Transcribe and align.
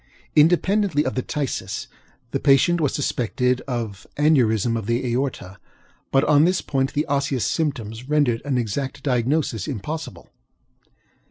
Independently 0.35 1.05
of 1.05 1.13
the 1.13 1.21
phthisis, 1.21 1.85
the 2.31 2.39
patient 2.39 2.81
was 2.81 2.91
suspected 2.91 3.61
of 3.67 4.07
aneurism 4.17 4.75
of 4.75 4.87
the 4.87 5.05
aorta; 5.11 5.59
but 6.09 6.23
on 6.23 6.43
this 6.43 6.59
point 6.59 6.93
the 6.93 7.05
osseous 7.05 7.45
symptoms 7.45 8.09
rendered 8.09 8.41
an 8.43 8.57
exact 8.57 9.03
diagnosis 9.03 9.67
impossible. 9.67 10.31